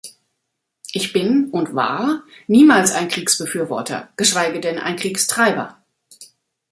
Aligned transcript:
Ich 0.93 1.13
bin 1.13 1.51
und 1.51 1.75
war 1.75 2.23
niemals 2.47 2.91
ein 2.93 3.07
Kriegsbefürworter, 3.07 4.09
geschweige 4.17 4.59
denn 4.59 4.79
ein 4.79 4.95
Kriegstreiber. 4.95 5.77